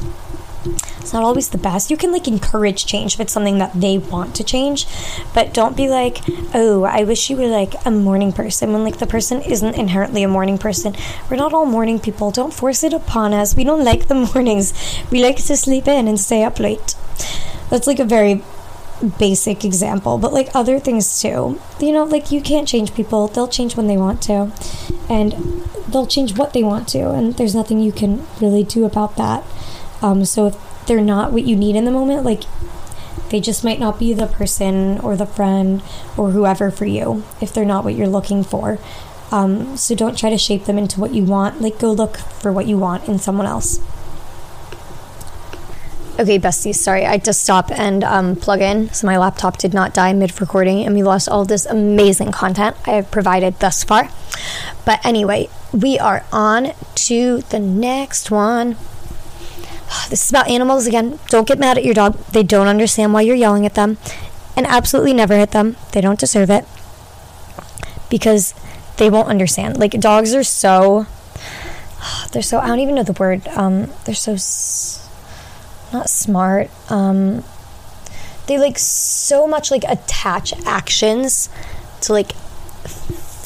[0.99, 1.89] it's not always the best.
[1.89, 4.85] You can like encourage change if it's something that they want to change,
[5.33, 6.19] but don't be like,
[6.53, 10.23] oh, I wish you were like a morning person when like the person isn't inherently
[10.23, 10.95] a morning person.
[11.29, 12.31] We're not all morning people.
[12.31, 13.55] Don't force it upon us.
[13.55, 14.73] We don't like the mornings.
[15.11, 16.95] We like to sleep in and stay up late.
[17.69, 18.43] That's like a very
[19.19, 21.59] basic example, but like other things too.
[21.79, 23.27] You know, like you can't change people.
[23.27, 24.51] They'll change when they want to,
[25.09, 25.33] and
[25.87, 29.43] they'll change what they want to, and there's nothing you can really do about that.
[30.01, 32.43] Um, so if they're not what you need in the moment, like
[33.29, 35.81] they just might not be the person or the friend
[36.15, 38.79] or whoever for you if they're not what you're looking for.
[39.31, 41.61] Um, so don't try to shape them into what you want.
[41.61, 43.79] Like go look for what you want in someone else.
[46.19, 49.93] Okay, besties, sorry, I to stop and um, plug in so my laptop did not
[49.93, 54.09] die mid recording and we lost all this amazing content I have provided thus far.
[54.83, 58.77] But anyway, we are on to the next one.
[60.09, 61.19] This is about animals again.
[61.29, 62.17] Don't get mad at your dog.
[62.31, 63.97] They don't understand why you're yelling at them.
[64.55, 65.75] And absolutely never hit them.
[65.91, 66.65] They don't deserve it.
[68.09, 68.53] Because
[68.97, 69.77] they won't understand.
[69.77, 71.07] Like, dogs are so.
[72.31, 72.59] They're so.
[72.59, 73.47] I don't even know the word.
[73.49, 74.33] Um, they're so.
[74.33, 75.07] S-
[75.93, 76.69] not smart.
[76.89, 77.43] Um,
[78.47, 81.49] they like so much like attach actions
[82.01, 82.33] to like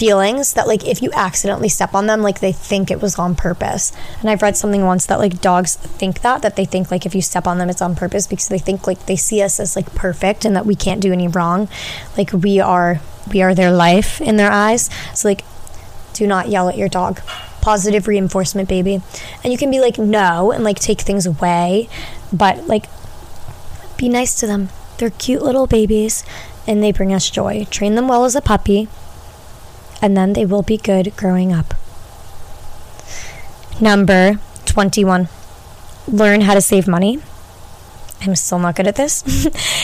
[0.02, 3.36] feelings that like if you accidentally step on them like they think it was on
[3.36, 3.92] purpose.
[4.20, 7.14] And i've read something once that like dogs think that that they think like if
[7.14, 9.76] you step on them it's on purpose because they think like they see us as
[9.76, 11.70] like perfect and that we can't do any wrong.
[12.18, 13.00] Like we are
[13.32, 14.90] we are their life in their eyes.
[15.14, 15.44] So like
[16.14, 17.22] do not yell at your dog.
[17.62, 19.04] Positive reinforcement baby.
[19.44, 21.88] And you can be like no and like take things away
[22.34, 22.88] but like
[23.98, 24.70] be nice to them.
[24.98, 26.24] They're cute little babies
[26.66, 27.68] and they bring us joy.
[27.70, 28.88] Train them well as a puppy
[30.02, 31.74] and then they will be good growing up.
[33.80, 35.28] Number 21.
[36.08, 37.20] Learn how to save money.
[38.22, 39.24] I'm still not good at this.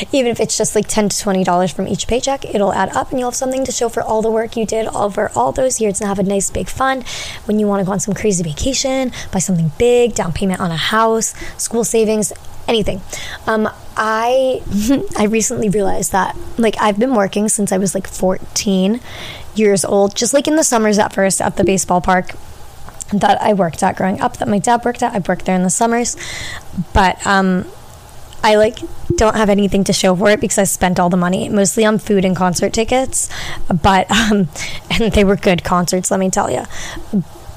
[0.11, 3.19] Even if it's just like 10 to $20 from each paycheck, it'll add up and
[3.19, 5.99] you'll have something to show for all the work you did over all those years
[5.99, 7.07] and have a nice big fund
[7.45, 10.69] when you want to go on some crazy vacation, buy something big, down payment on
[10.69, 12.31] a house, school savings,
[12.67, 13.01] anything.
[13.47, 14.61] Um, I
[15.17, 18.99] I recently realized that like I've been working since I was like 14
[19.57, 22.33] years old, just like in the summers at first at the baseball park
[23.13, 25.13] that I worked at growing up, that my dad worked at.
[25.13, 26.15] I worked there in the summers,
[26.93, 27.65] but um,
[28.43, 28.79] I like
[29.15, 31.97] don't have anything to show for it because I spent all the money mostly on
[31.97, 33.29] food and concert tickets,
[33.83, 34.49] but um,
[34.91, 36.63] and they were good concerts, let me tell you.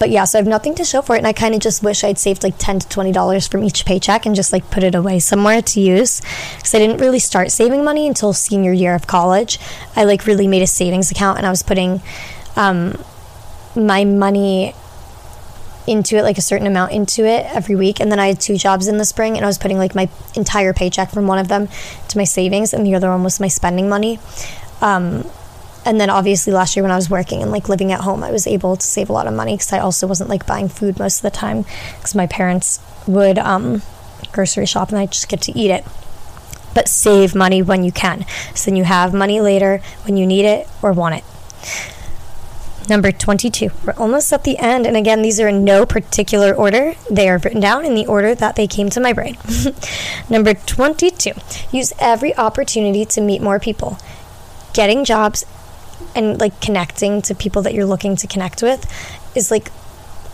[0.01, 1.83] But yeah, so I have nothing to show for it, and I kind of just
[1.83, 4.83] wish I'd saved like ten to twenty dollars from each paycheck and just like put
[4.83, 6.23] it away somewhere to use,
[6.57, 9.61] because I didn't really start saving money until senior year of college.
[9.95, 12.01] I like really made a savings account, and I was putting
[12.57, 12.99] um,
[13.77, 14.75] my money
[15.87, 18.01] into it, like a certain amount into it every week.
[18.01, 20.09] And then I had two jobs in the spring, and I was putting like my
[20.35, 21.69] entire paycheck from one of them
[22.09, 24.19] to my savings, and the other one was my spending money.
[24.81, 25.31] Um,
[25.85, 28.31] and then obviously last year when I was working and like living at home, I
[28.31, 30.99] was able to save a lot of money because I also wasn't like buying food
[30.99, 31.65] most of the time
[31.97, 33.83] because my parents would um,
[34.33, 35.85] grocery shop and I just get to eat it.
[36.75, 40.45] But save money when you can, so then you have money later when you need
[40.45, 41.25] it or want it.
[42.89, 43.71] Number 22.
[43.87, 44.85] We're almost at the end.
[44.85, 46.95] And again, these are in no particular order.
[47.09, 49.37] They are written down in the order that they came to my brain.
[50.31, 51.31] Number 22.
[51.71, 53.97] Use every opportunity to meet more people.
[54.73, 55.45] Getting jobs
[56.15, 58.87] and like connecting to people that you're looking to connect with
[59.37, 59.71] is like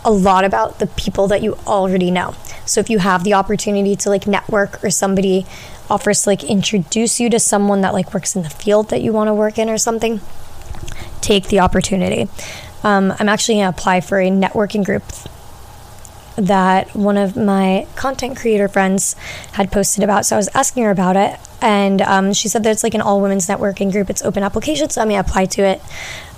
[0.03, 2.33] a lot about the people that you already know.
[2.65, 5.45] So if you have the opportunity to like network or somebody
[5.89, 9.13] offers to like introduce you to someone that like works in the field that you
[9.13, 10.21] want to work in or something,
[11.21, 12.27] take the opportunity.
[12.83, 15.03] Um, I'm actually to apply for a networking group
[16.37, 19.15] that one of my content creator friends
[19.53, 20.25] had posted about.
[20.25, 23.01] So I was asking her about it, and um, she said that it's like an
[23.01, 24.09] all women's networking group.
[24.09, 25.81] It's open application, so I may apply to it.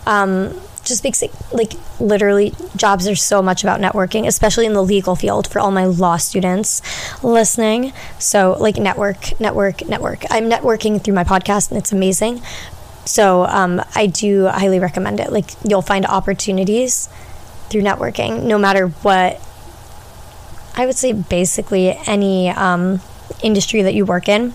[0.06, 5.16] Um, just because, like, literally, jobs are so much about networking, especially in the legal
[5.16, 6.82] field for all my law students
[7.22, 7.92] listening.
[8.18, 10.24] So, like, network, network, network.
[10.30, 12.42] I'm networking through my podcast, and it's amazing.
[13.06, 15.32] So, um, I do highly recommend it.
[15.32, 17.10] Like, you'll find opportunities
[17.70, 19.42] through networking, no matter what
[20.76, 23.02] I would say basically any um,
[23.42, 24.54] industry that you work in.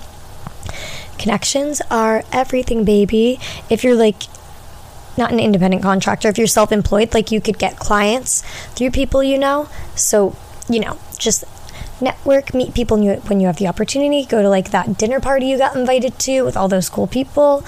[1.18, 3.38] Connections are everything, baby.
[3.70, 4.24] If you're like
[5.16, 8.42] not an independent contractor, if you're self employed, like you could get clients
[8.74, 9.68] through people you know.
[9.94, 10.37] So,
[10.68, 11.44] you know, just
[12.00, 14.24] network, meet people when you have the opportunity.
[14.24, 17.64] Go to like that dinner party you got invited to with all those cool people.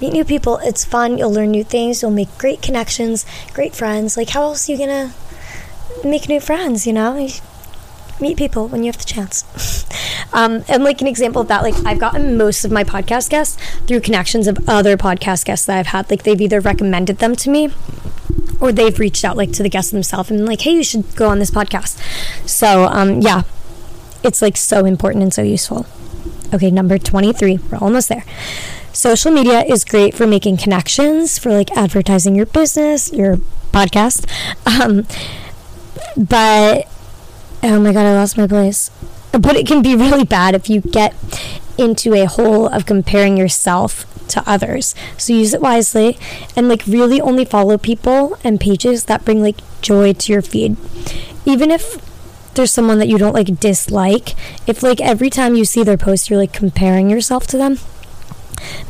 [0.00, 0.58] Meet new people.
[0.58, 1.18] It's fun.
[1.18, 2.02] You'll learn new things.
[2.02, 4.16] You'll make great connections, great friends.
[4.16, 5.12] Like, how else are you gonna
[6.04, 7.28] make new friends, you know?
[8.20, 9.86] Meet people when you have the chance.
[10.32, 13.60] Um, and like an example of that, like I've gotten most of my podcast guests
[13.86, 16.08] through connections of other podcast guests that I've had.
[16.08, 17.72] Like they've either recommended them to me
[18.60, 21.28] or they've reached out like to the guests themselves and like, hey, you should go
[21.28, 21.98] on this podcast.
[22.48, 23.42] So um, yeah,
[24.22, 25.86] it's like so important and so useful.
[26.52, 27.58] Okay, number 23.
[27.70, 28.24] We're almost there.
[28.92, 33.36] Social media is great for making connections, for like advertising your business, your
[33.72, 34.28] podcast.
[34.66, 35.06] Um,
[36.16, 36.88] but
[37.62, 38.90] oh my god, I lost my place.
[39.32, 41.14] But it can be really bad if you get
[41.78, 44.94] into a hole of comparing yourself to others.
[45.16, 46.18] So use it wisely
[46.56, 50.76] and like really only follow people and pages that bring like joy to your feed.
[51.44, 51.96] Even if
[52.54, 54.34] there's someone that you don't like dislike,
[54.68, 57.78] if like every time you see their post you're like comparing yourself to them,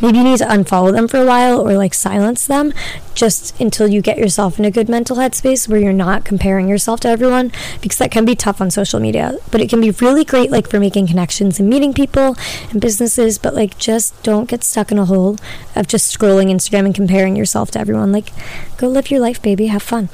[0.01, 2.73] maybe you need to unfollow them for a while or like silence them
[3.15, 7.01] just until you get yourself in a good mental headspace where you're not comparing yourself
[7.01, 9.37] to everyone because that can be tough on social media.
[9.51, 12.37] But it can be really great like for making connections and meeting people
[12.71, 15.37] and businesses but like just don't get stuck in a hole
[15.77, 18.13] of just scrolling instagram and comparing yourself to everyone.
[18.13, 18.33] Like
[18.77, 19.67] go live your life baby.
[19.67, 20.09] Have fun.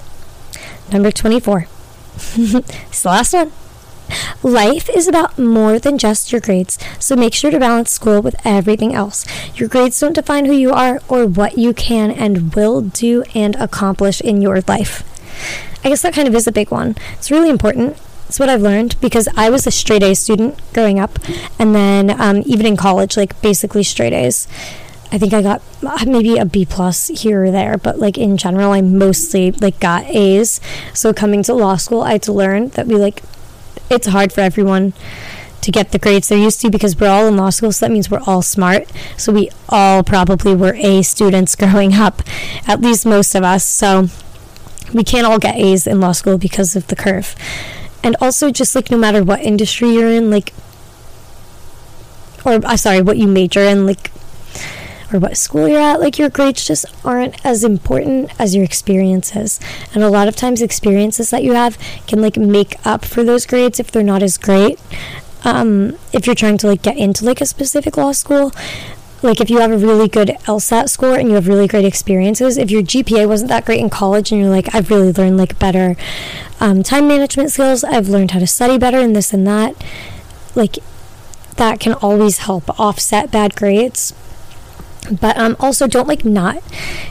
[0.93, 1.67] Number 24
[2.17, 3.53] it's the last one
[4.43, 8.37] Life is about more than just your grades, so make sure to balance school with
[8.45, 9.25] everything else.
[9.59, 13.57] Your grades don't define who you are or what you can and will do and
[13.57, 15.03] accomplish in your life.
[15.85, 16.97] I guess that kind of is a big one.
[17.15, 17.97] It's really important.
[18.29, 21.19] It's what I've learned because I was a straight A student growing up,
[21.59, 24.49] and then um, even in college, like basically straight A's.
[25.13, 28.37] I think I got uh, maybe a B plus here or there, but like in
[28.37, 30.61] general, I mostly like got A's.
[30.93, 33.23] So coming to law school, I had to learn that we like
[33.91, 34.93] it's hard for everyone
[35.63, 37.93] to get the grades they're used to because we're all in law school, so that
[37.93, 38.91] means we're all smart.
[39.17, 42.23] So we all probably were A students growing up,
[42.67, 43.65] at least most of us.
[43.65, 44.09] So
[44.95, 47.35] we can't all get A's in law school because of the curve.
[48.03, 50.53] And also, just like no matter what industry you're in, like,
[52.45, 54.13] or I'm sorry, what you major in, like,
[55.13, 59.61] or what school you're at, like your grades just aren't as important as your experiences.
[59.95, 63.47] And a lot of times, experiences that you have can like make up for those
[63.47, 64.81] grades if they're not as great.
[65.45, 68.53] Um, if you're trying to like get into like a specific law school,
[69.23, 72.59] like if you have a really good LSAT score and you have really great experiences,
[72.59, 75.59] if your GPA wasn't that great in college and you're like, I've really learned like
[75.59, 75.97] better
[76.61, 79.77] um, time management skills, I've learned how to study better and this and that,
[80.55, 80.79] like
[81.57, 84.13] that can always help offset bad grades
[85.13, 86.63] but um, also don't like not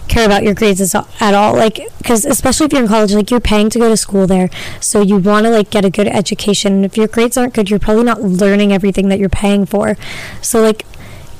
[0.07, 3.39] care about your grades at all like because especially if you're in college like you're
[3.39, 4.49] paying to go to school there.
[4.79, 6.73] So you want to like get a good education.
[6.73, 9.97] And if your grades aren't good you're probably not learning everything that you're paying for.
[10.41, 10.85] So like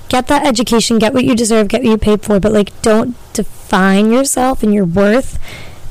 [0.09, 3.15] get that education get what you deserve get what you paid for but like don't
[3.33, 5.39] define yourself and your worth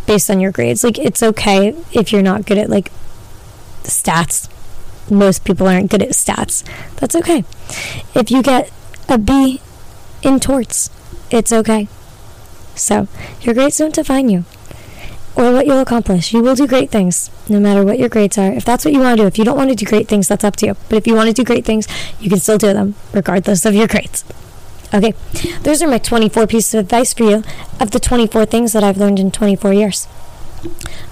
[0.07, 0.85] based on your grades.
[0.85, 2.91] Like it's okay if you're not good at like
[3.83, 4.49] stats.
[5.11, 6.65] Most people aren't good at stats.
[6.97, 7.45] That's okay.
[8.15, 8.71] If you get
[9.09, 9.61] a b
[10.25, 10.91] in torts.
[11.31, 11.89] It's okay.
[12.75, 13.07] So,
[13.43, 14.45] your grades don't define you
[15.37, 16.33] or what you'll accomplish.
[16.33, 18.53] You will do great things no matter what your grades are.
[18.53, 20.29] If that's what you want to do, if you don't want to do great things,
[20.29, 20.77] that's up to you.
[20.89, 21.87] But if you want to do great things,
[22.21, 24.25] you can still do them regardless of your grades.
[24.93, 25.13] Okay,
[25.63, 27.43] those are my 24 pieces of advice for you
[27.81, 30.07] of the 24 things that I've learned in 24 years.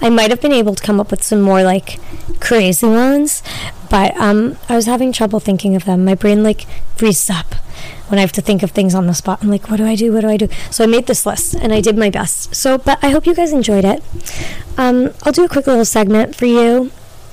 [0.01, 1.99] I might have been able to come up with some more like
[2.39, 3.43] crazy ones,
[3.89, 6.05] but um, I was having trouble thinking of them.
[6.05, 7.55] My brain like freezes up
[8.13, 9.39] when I have to think of things on the spot.
[9.41, 10.13] I'm like, what do I do?
[10.13, 10.47] What do I do?
[10.69, 12.53] So I made this list and I did my best.
[12.53, 14.03] So, but I hope you guys enjoyed it.
[14.77, 16.91] Um, I'll do a quick little segment for you.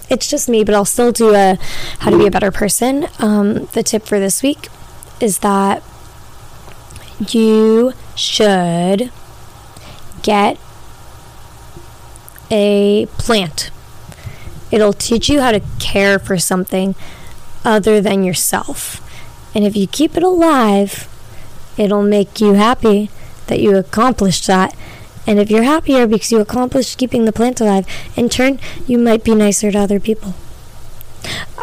[0.09, 1.59] It's just me, but I'll still do a
[1.99, 3.09] how to be a better person.
[3.19, 4.69] Um, the tip for this week
[5.21, 5.83] is that
[7.29, 9.13] you should
[10.23, 10.57] get
[12.51, 13.71] a plant.
[14.71, 16.95] It'll teach you how to care for something
[17.67, 19.07] other than yourself.
[19.55, 21.09] And if you keep it alive,
[21.77, 23.11] it'll make you happy
[23.47, 24.75] that you accomplished that.
[25.27, 27.87] And if you're happier because you accomplished keeping the plant alive,
[28.17, 30.35] in turn, you might be nicer to other people.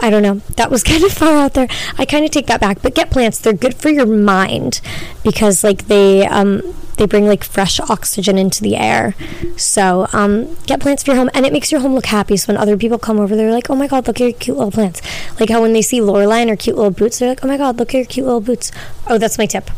[0.02, 0.36] I don't know.
[0.56, 1.68] That was kind of far out there.
[1.98, 2.82] I kind of take that back.
[2.82, 3.40] But get plants.
[3.40, 4.82] They're good for your mind
[5.24, 6.62] because like they um
[6.98, 9.16] they bring like fresh oxygen into the air.
[9.56, 12.38] So um get plants for your home and it makes your home look happy.
[12.38, 14.58] So when other people come over, they're like, "Oh my god, look at your cute
[14.58, 15.02] little plants."
[15.40, 17.58] Like how when they see Lorelai and her cute little boots, they're like, "Oh my
[17.58, 18.72] god, look at your cute little boots."
[19.08, 19.70] Oh, that's my tip.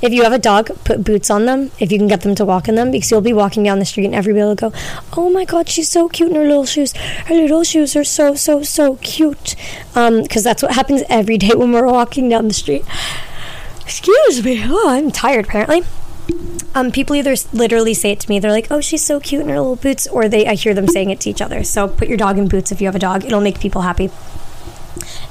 [0.00, 2.44] If you have a dog, put boots on them if you can get them to
[2.44, 4.72] walk in them because you'll be walking down the street and everybody will go,
[5.16, 6.92] Oh my god, she's so cute in her little shoes.
[7.26, 9.56] Her little shoes are so, so, so cute.
[9.88, 12.84] Because um, that's what happens every day when we're walking down the street.
[13.82, 14.62] Excuse me.
[14.64, 15.82] Oh, I'm tired apparently.
[16.74, 19.48] Um, people either literally say it to me, they're like, "Oh, she's so cute in
[19.48, 21.64] her little boots," or they I hear them saying it to each other.
[21.64, 24.10] So put your dog in boots if you have a dog; it'll make people happy.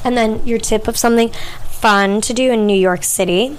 [0.04, 1.30] And then your tip of something
[1.70, 3.58] fun to do in New York City.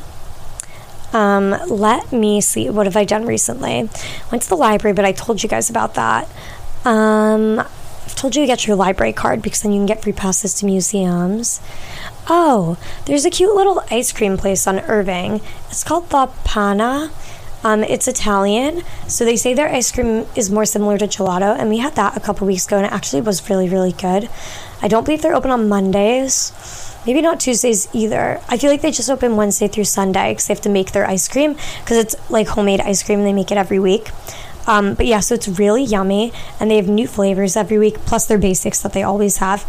[1.12, 2.68] Um, let me see.
[2.70, 3.88] What have I done recently?
[4.30, 6.28] Went to the library, but I told you guys about that.
[6.84, 10.12] Um, I've told you to get your library card because then you can get free
[10.12, 11.60] passes to museums.
[12.28, 12.76] Oh,
[13.06, 15.40] there's a cute little ice cream place on Irving.
[15.70, 17.10] It's called La Pana.
[17.64, 21.68] Um, it's Italian, so they say their ice cream is more similar to gelato, and
[21.68, 24.28] we had that a couple weeks ago, and it actually was really, really good.
[24.82, 26.52] I don't believe they're open on Mondays.
[27.06, 28.40] Maybe not Tuesdays either.
[28.48, 31.06] I feel like they just open Wednesday through Sunday because they have to make their
[31.06, 34.10] ice cream because it's like homemade ice cream they make it every week.
[34.66, 38.26] Um, but yeah, so it's really yummy and they have new flavors every week plus
[38.26, 39.64] their basics that they always have.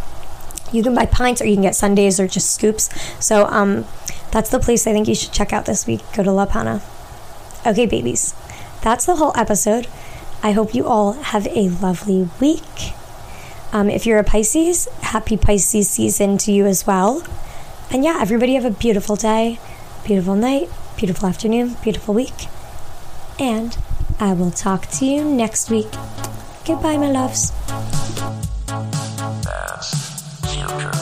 [0.72, 2.90] You can buy pints or you can get sundaes or just scoops.
[3.24, 3.86] So um,
[4.32, 6.02] that's the place I think you should check out this week.
[6.16, 6.82] Go to La Pana.
[7.66, 8.34] Okay, babies.
[8.82, 9.88] That's the whole episode.
[10.42, 12.94] I hope you all have a lovely week.
[13.72, 17.24] Um, if you're a Pisces, happy Pisces season to you as well.
[17.92, 19.60] And yeah, everybody have a beautiful day,
[20.06, 22.48] beautiful night, beautiful afternoon, beautiful week.
[23.40, 23.78] And
[24.20, 25.92] I will talk to you next week.
[26.66, 27.52] Goodbye, my loves.
[30.54, 30.97] Future.